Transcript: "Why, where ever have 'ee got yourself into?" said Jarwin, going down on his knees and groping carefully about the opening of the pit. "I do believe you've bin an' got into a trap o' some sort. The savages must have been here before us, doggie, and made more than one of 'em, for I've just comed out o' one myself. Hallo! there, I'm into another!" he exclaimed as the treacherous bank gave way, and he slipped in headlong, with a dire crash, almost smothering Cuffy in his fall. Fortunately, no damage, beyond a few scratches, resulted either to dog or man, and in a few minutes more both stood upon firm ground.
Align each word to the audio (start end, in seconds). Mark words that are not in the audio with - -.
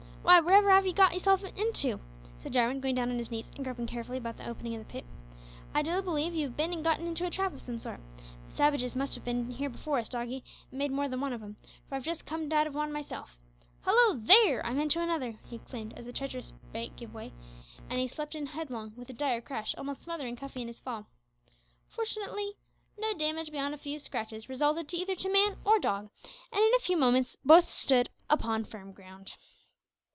"Why, 0.23 0.39
where 0.39 0.55
ever 0.57 0.71
have 0.71 0.87
'ee 0.87 0.93
got 0.93 1.13
yourself 1.13 1.43
into?" 1.43 1.99
said 2.39 2.53
Jarwin, 2.53 2.79
going 2.79 2.95
down 2.95 3.09
on 3.11 3.17
his 3.17 3.29
knees 3.31 3.51
and 3.55 3.65
groping 3.65 3.85
carefully 3.87 4.17
about 4.17 4.37
the 4.37 4.47
opening 4.47 4.75
of 4.75 4.79
the 4.87 4.91
pit. 4.91 5.05
"I 5.73 5.81
do 5.81 6.01
believe 6.01 6.33
you've 6.33 6.55
bin 6.55 6.71
an' 6.71 6.83
got 6.83 6.99
into 6.99 7.25
a 7.25 7.29
trap 7.29 7.53
o' 7.53 7.57
some 7.57 7.79
sort. 7.79 7.99
The 8.47 8.53
savages 8.53 8.95
must 8.95 9.13
have 9.15 9.25
been 9.25 9.51
here 9.51 9.67
before 9.69 9.97
us, 9.99 10.07
doggie, 10.07 10.43
and 10.69 10.77
made 10.79 10.91
more 10.91 11.09
than 11.09 11.19
one 11.21 11.33
of 11.33 11.43
'em, 11.43 11.57
for 11.89 11.95
I've 11.95 12.03
just 12.03 12.25
comed 12.25 12.53
out 12.53 12.65
o' 12.65 12.71
one 12.71 12.93
myself. 12.93 13.37
Hallo! 13.81 14.15
there, 14.15 14.65
I'm 14.65 14.79
into 14.79 15.01
another!" 15.01 15.37
he 15.47 15.57
exclaimed 15.57 15.93
as 15.97 16.05
the 16.05 16.13
treacherous 16.13 16.51
bank 16.71 16.95
gave 16.95 17.13
way, 17.13 17.33
and 17.89 17.99
he 17.99 18.07
slipped 18.07 18.33
in 18.35 18.45
headlong, 18.45 18.93
with 18.95 19.09
a 19.09 19.13
dire 19.13 19.41
crash, 19.41 19.75
almost 19.77 20.01
smothering 20.01 20.35
Cuffy 20.37 20.61
in 20.61 20.67
his 20.67 20.79
fall. 20.79 21.07
Fortunately, 21.89 22.53
no 22.97 23.13
damage, 23.15 23.51
beyond 23.51 23.73
a 23.73 23.77
few 23.77 23.99
scratches, 23.99 24.47
resulted 24.47 24.93
either 24.93 25.15
to 25.15 25.23
dog 25.23 25.35
or 25.65 25.79
man, 25.81 26.09
and 26.53 26.61
in 26.63 26.71
a 26.77 26.83
few 26.83 26.95
minutes 26.97 27.35
more 27.43 27.57
both 27.57 27.69
stood 27.69 28.09
upon 28.29 28.63
firm 28.63 28.93
ground. 28.93 29.33